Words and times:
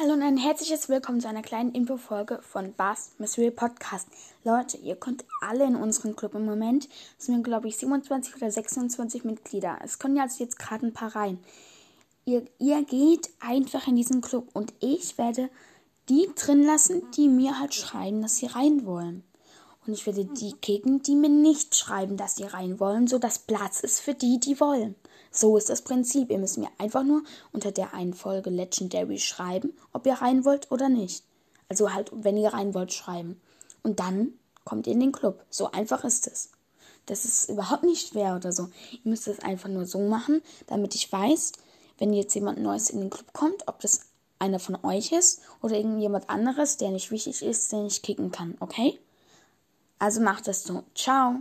Hallo 0.00 0.12
und 0.12 0.22
ein 0.22 0.36
herzliches 0.36 0.88
Willkommen 0.88 1.20
zu 1.20 1.28
einer 1.28 1.42
kleinen 1.42 1.72
Infofolge 1.72 2.38
von 2.40 2.72
Bars 2.72 3.10
Mystery 3.18 3.50
Podcast. 3.50 4.06
Leute, 4.44 4.76
ihr 4.76 4.94
könnt 4.94 5.24
alle 5.40 5.64
in 5.64 5.74
unseren 5.74 6.14
Club 6.14 6.36
im 6.36 6.44
Moment. 6.44 6.88
Es 7.18 7.26
sind, 7.26 7.42
glaube 7.42 7.66
ich, 7.66 7.78
27 7.78 8.36
oder 8.36 8.48
26 8.48 9.24
Mitglieder. 9.24 9.80
Es 9.82 9.98
können 9.98 10.14
ja 10.14 10.22
also 10.22 10.44
jetzt 10.44 10.56
gerade 10.56 10.86
ein 10.86 10.92
paar 10.92 11.16
rein. 11.16 11.40
Ihr, 12.26 12.44
ihr 12.60 12.84
geht 12.84 13.30
einfach 13.40 13.88
in 13.88 13.96
diesen 13.96 14.20
Club 14.20 14.46
und 14.52 14.72
ich 14.78 15.18
werde 15.18 15.50
die 16.08 16.30
drin 16.36 16.64
lassen, 16.64 17.10
die 17.16 17.26
mir 17.26 17.58
halt 17.58 17.74
schreiben, 17.74 18.22
dass 18.22 18.36
sie 18.36 18.46
rein 18.46 18.86
wollen. 18.86 19.24
Und 19.84 19.94
ich 19.94 20.06
werde 20.06 20.26
die 20.26 20.52
kicken, 20.52 21.02
die 21.02 21.16
mir 21.16 21.28
nicht 21.28 21.74
schreiben, 21.74 22.16
dass 22.16 22.36
sie 22.36 22.44
rein 22.44 22.78
wollen, 22.78 23.08
sodass 23.08 23.40
Platz 23.40 23.80
ist 23.80 23.98
für 23.98 24.14
die, 24.14 24.38
die 24.38 24.60
wollen. 24.60 24.94
So 25.30 25.56
ist 25.56 25.68
das 25.68 25.82
Prinzip. 25.82 26.30
Ihr 26.30 26.38
müsst 26.38 26.58
mir 26.58 26.68
einfach 26.78 27.04
nur 27.04 27.22
unter 27.52 27.72
der 27.72 27.94
einen 27.94 28.14
Folge 28.14 28.50
Legendary 28.50 29.18
schreiben, 29.18 29.72
ob 29.92 30.06
ihr 30.06 30.14
rein 30.14 30.44
wollt 30.44 30.70
oder 30.70 30.88
nicht. 30.88 31.24
Also 31.68 31.92
halt, 31.92 32.10
wenn 32.12 32.36
ihr 32.36 32.52
rein 32.52 32.74
wollt, 32.74 32.92
schreiben. 32.92 33.40
Und 33.82 34.00
dann 34.00 34.32
kommt 34.64 34.86
ihr 34.86 34.94
in 34.94 35.00
den 35.00 35.12
Club. 35.12 35.44
So 35.50 35.70
einfach 35.70 36.04
ist 36.04 36.26
es. 36.26 36.50
Das 37.06 37.24
ist 37.24 37.48
überhaupt 37.48 37.84
nicht 37.84 38.08
schwer 38.08 38.36
oder 38.36 38.52
so. 38.52 38.68
Ihr 38.92 39.10
müsst 39.10 39.28
es 39.28 39.40
einfach 39.40 39.68
nur 39.68 39.86
so 39.86 39.98
machen, 40.00 40.42
damit 40.66 40.94
ich 40.94 41.10
weiß, 41.10 41.52
wenn 41.98 42.12
jetzt 42.12 42.34
jemand 42.34 42.60
Neues 42.60 42.90
in 42.90 43.00
den 43.00 43.10
Club 43.10 43.32
kommt, 43.32 43.66
ob 43.66 43.80
das 43.80 44.00
einer 44.38 44.58
von 44.58 44.78
euch 44.84 45.12
ist 45.12 45.40
oder 45.62 45.76
irgendjemand 45.76 46.28
anderes, 46.28 46.76
der 46.76 46.90
nicht 46.90 47.10
wichtig 47.10 47.42
ist, 47.42 47.72
den 47.72 47.86
ich 47.86 48.02
kicken 48.02 48.30
kann, 48.30 48.56
okay? 48.60 48.98
Also 49.98 50.20
macht 50.20 50.46
es 50.48 50.62
so. 50.62 50.84
Ciao. 50.94 51.36